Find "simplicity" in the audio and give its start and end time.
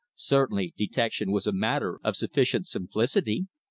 2.65-3.45